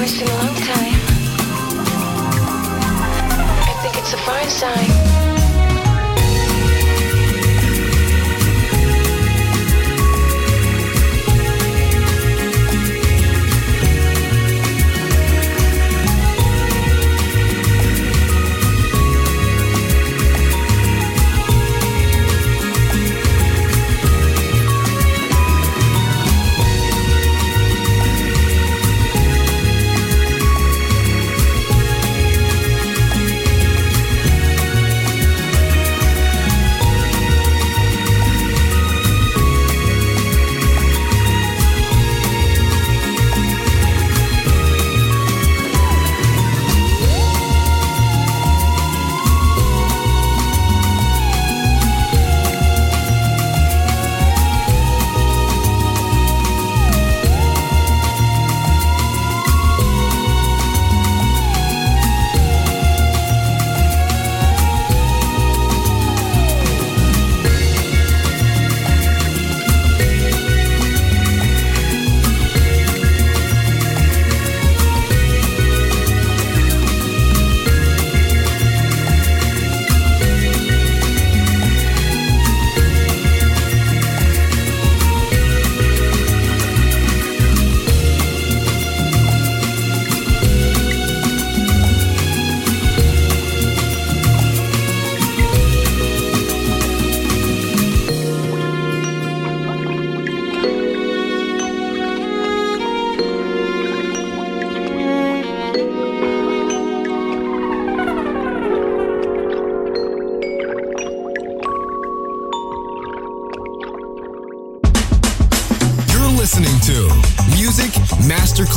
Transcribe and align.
voice 0.00 0.22
in 0.22 0.28
a 0.28 0.34
long 0.38 0.54
time. 0.54 1.00
I 3.68 3.74
think 3.82 3.98
it's 3.98 4.14
a 4.14 4.18
fine 4.18 4.48
sign. 4.48 4.99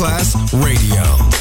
Masterclass 0.04 0.52
Radio, 0.52 1.33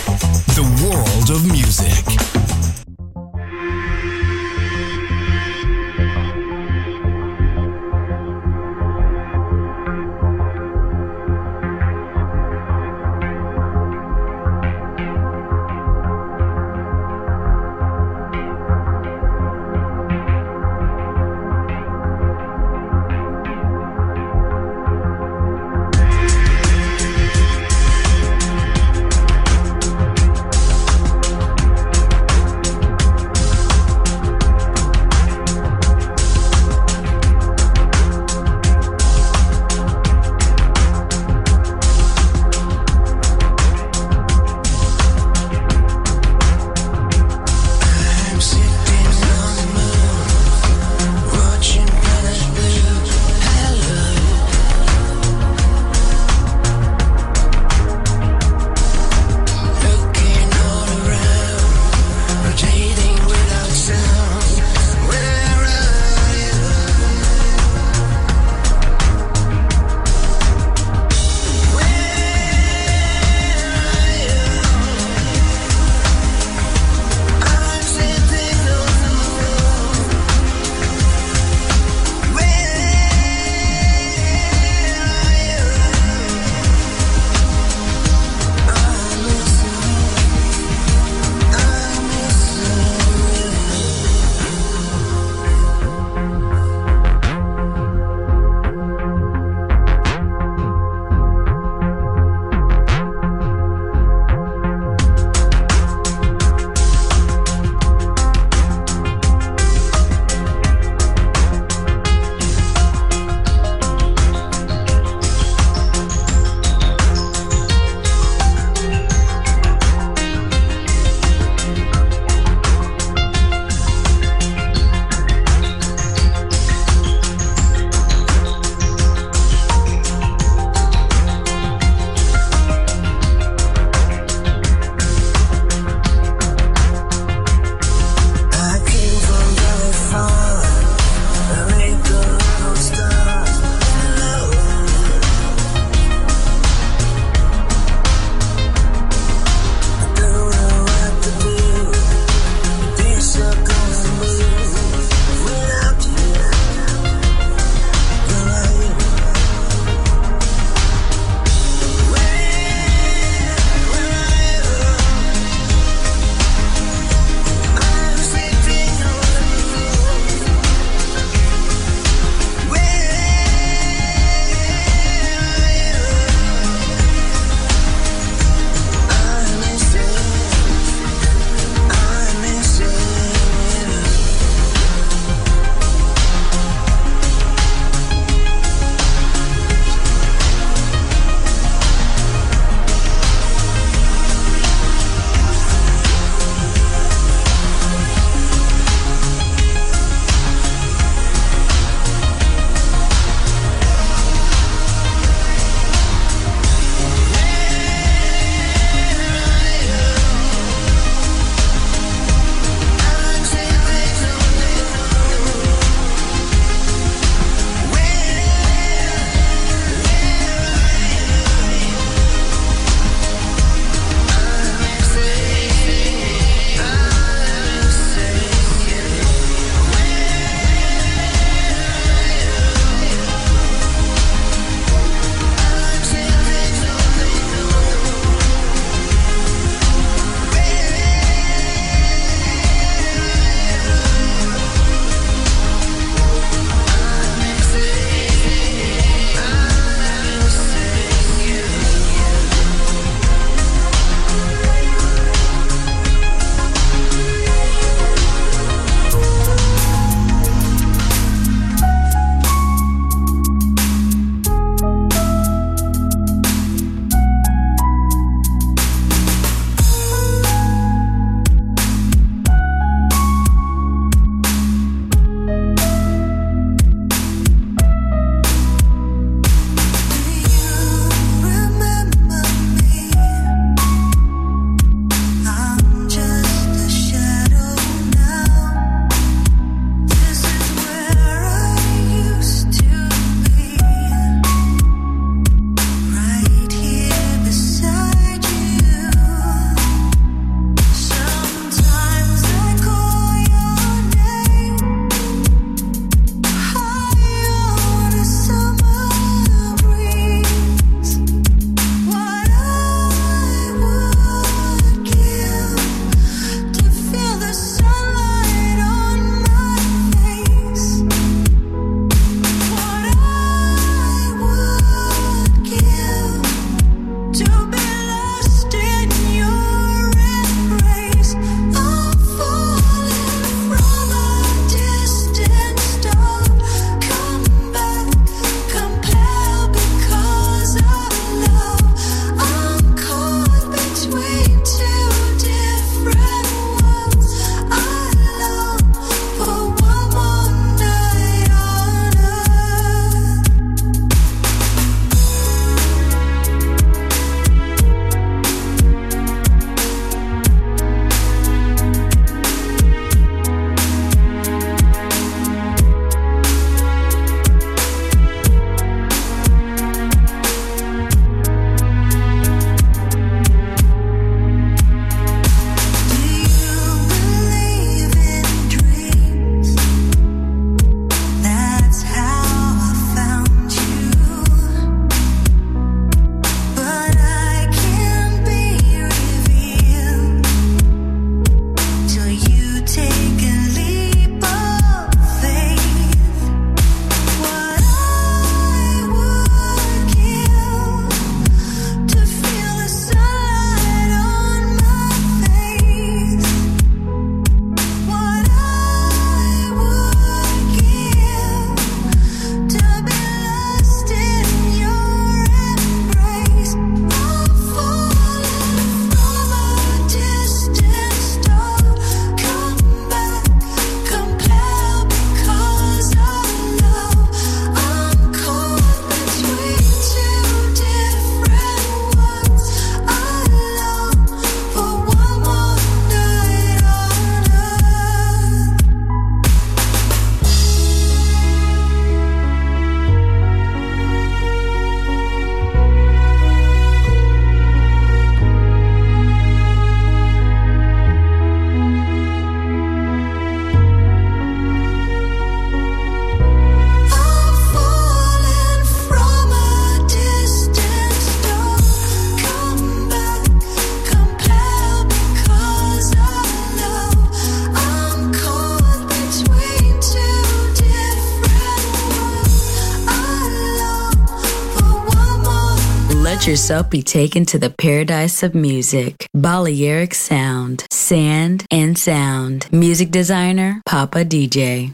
yourself 476.74 476.90
be 476.90 477.03
taken 477.03 477.46
to 477.46 477.59
the 477.59 477.70
paradise 477.70 478.42
of 478.42 478.55
music. 478.55 479.27
Balearic 479.36 480.16
Sound, 480.16 480.86
Sand 480.90 481.68
and 481.70 481.96
Sound. 481.96 482.68
Music 482.72 483.12
designer, 483.12 483.79
Papa 483.86 484.25
DJ. 484.25 484.92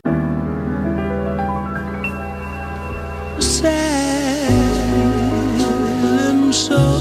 Sailing 3.42 3.72
so, 6.52 7.00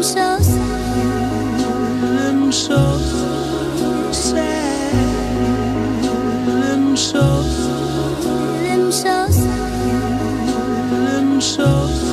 so, 0.00 0.40
so, 2.52 3.00
sailing 4.12 4.52
so, 6.96 7.42
so, 8.92 9.28
so, 11.40 12.03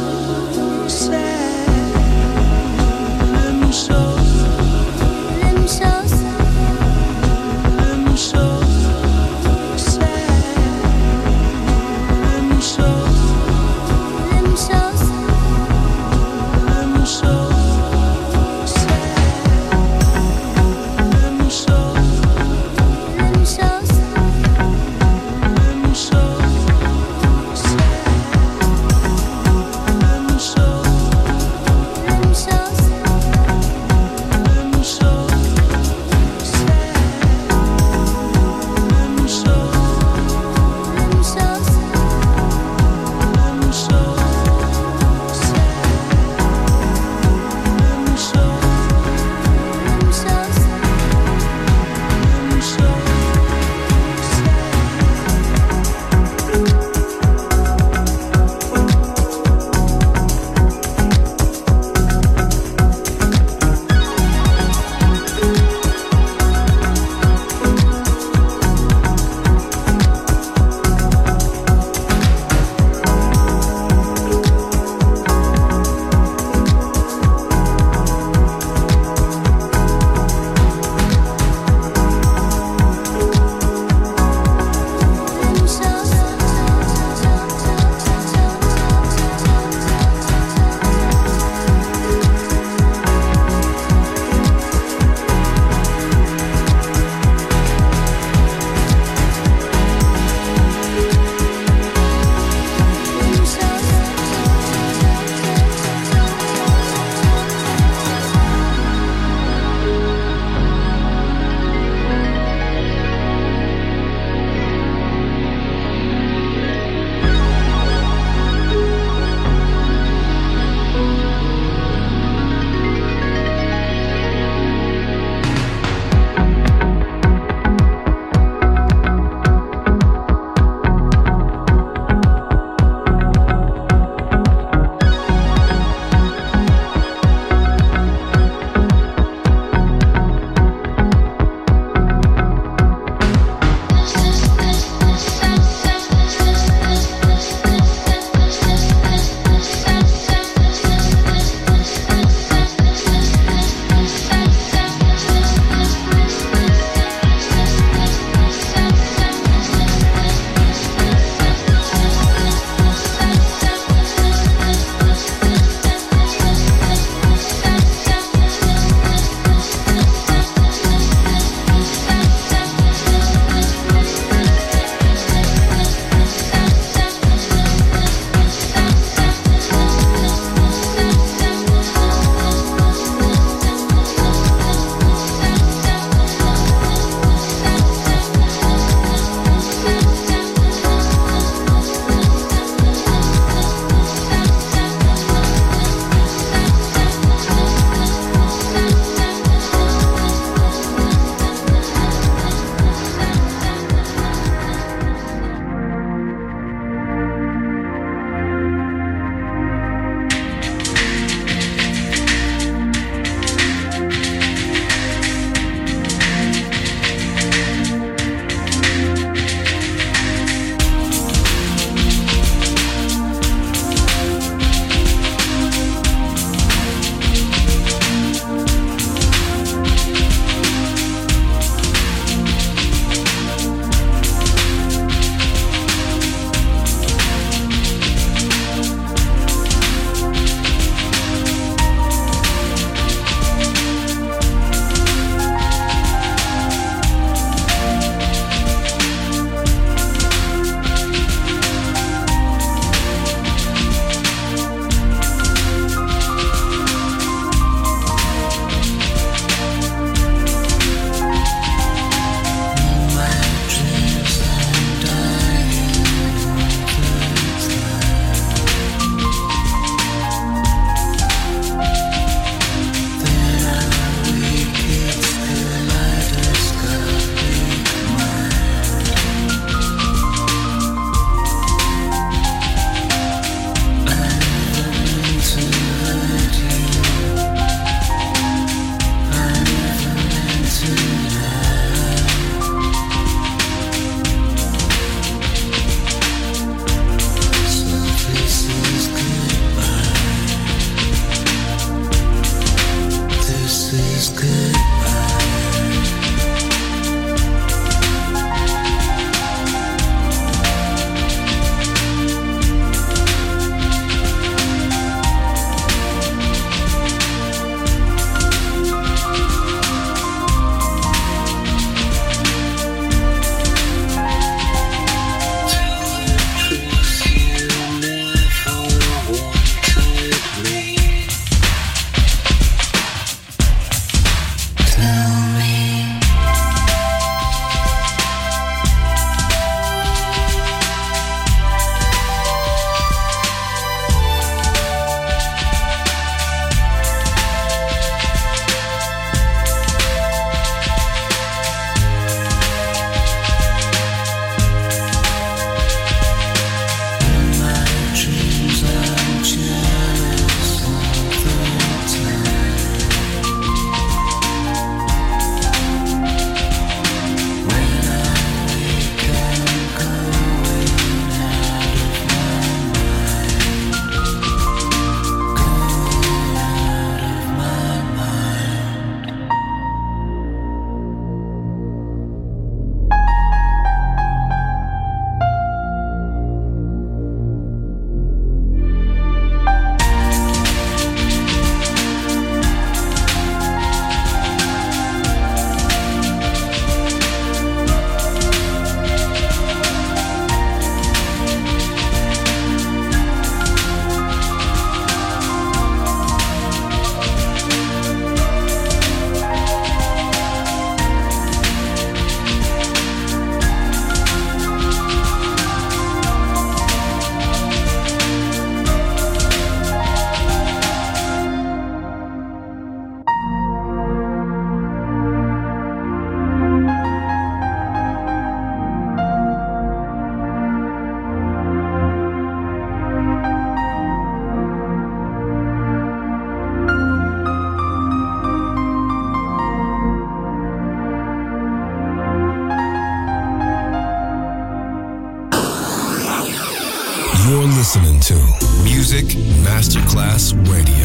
Masterclass 449.82 450.54
Radio, 450.70 451.01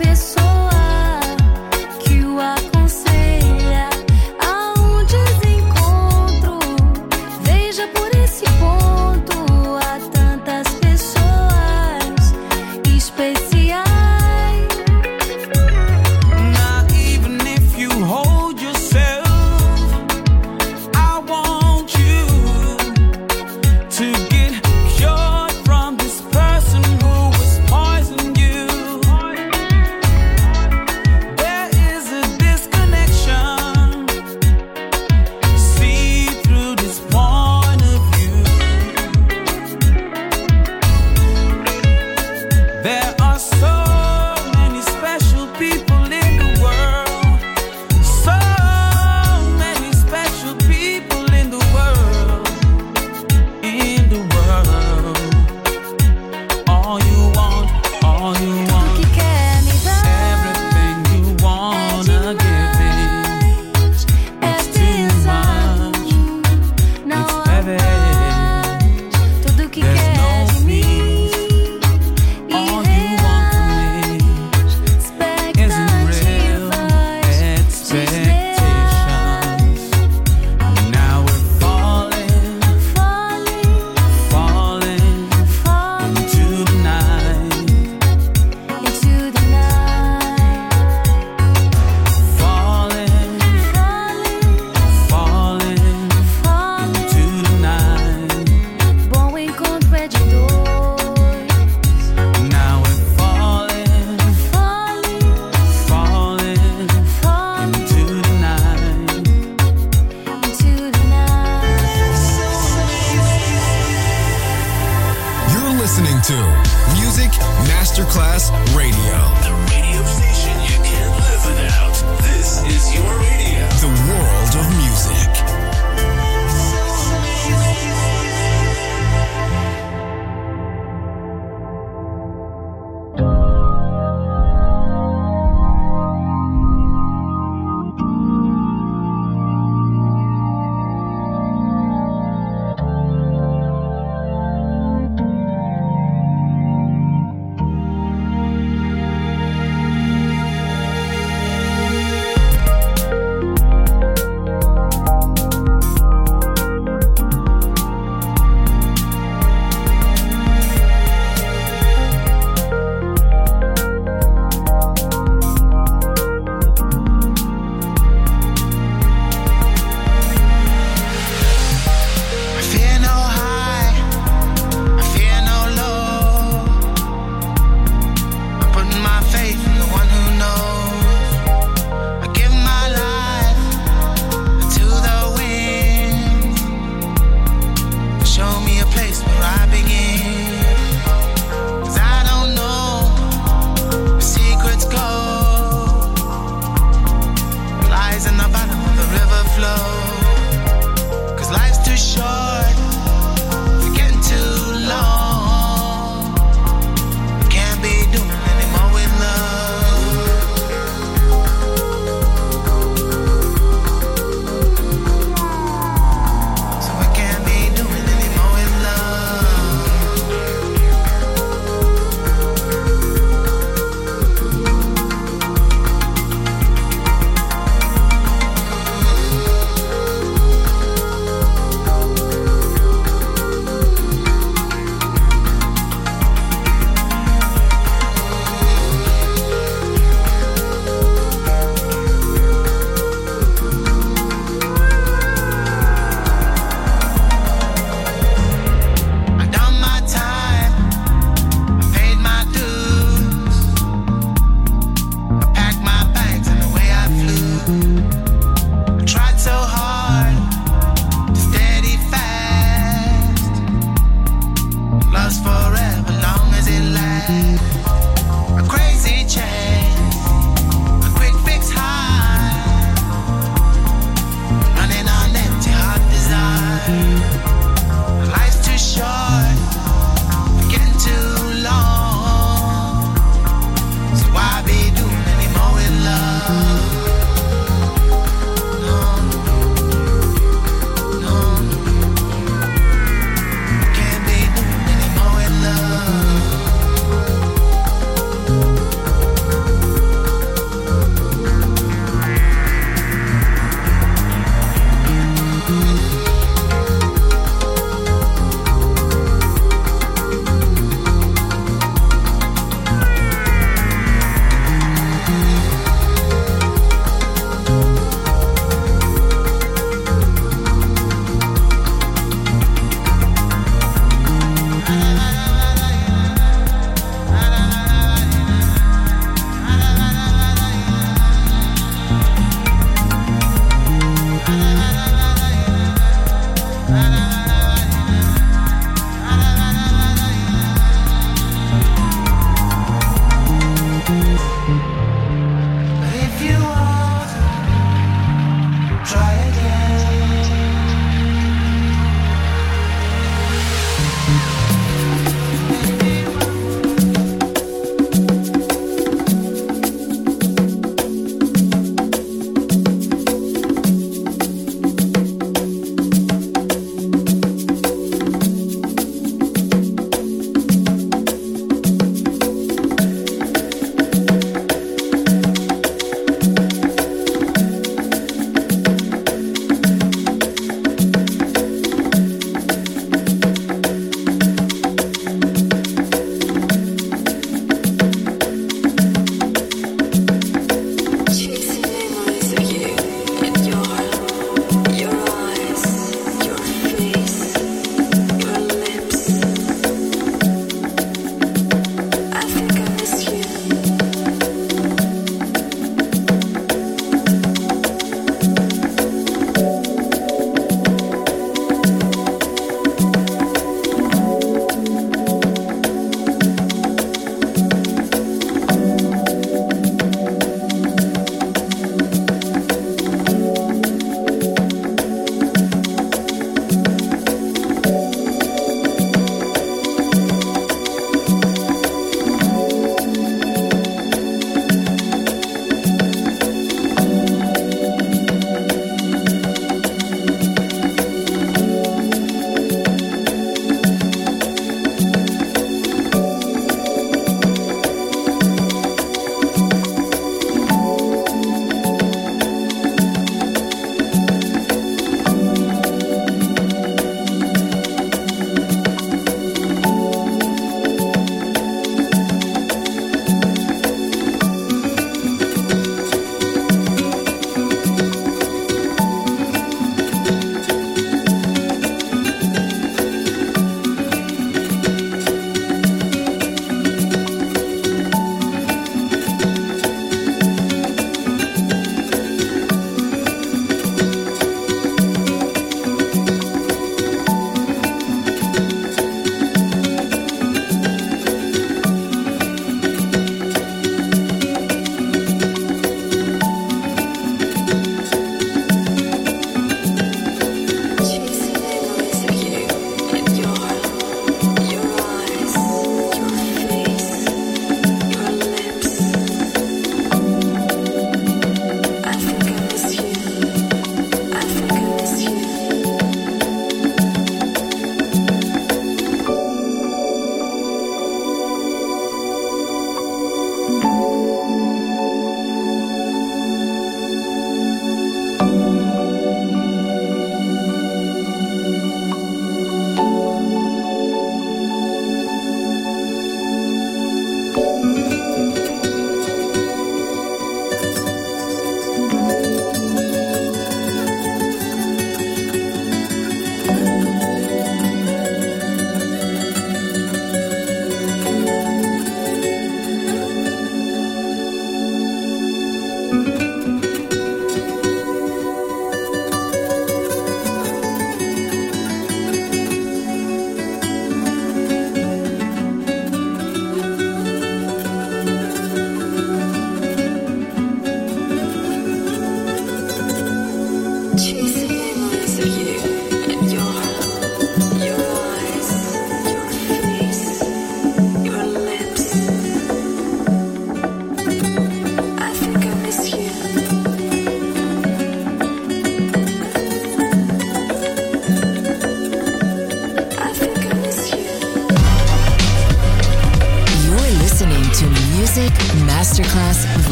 pessoa. 0.00 0.49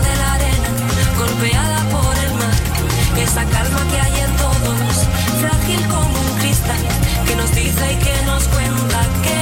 de 0.00 0.16
la 0.16 0.32
arena, 0.34 0.68
golpeada 1.18 1.78
por 1.90 2.14
el 2.24 2.34
mar. 2.34 2.56
Esa 3.22 3.44
calma 3.44 3.80
que 3.90 4.00
hay 4.00 4.20
en 4.20 4.36
todos, 4.36 4.94
frágil 5.40 5.86
como 5.88 6.20
un 6.20 6.38
cristal, 6.40 6.82
que 7.26 7.36
nos 7.36 7.50
dice 7.54 7.92
y 7.92 7.96
que 7.96 8.24
nos 8.24 8.44
cuenta 8.48 9.00
que 9.22 9.41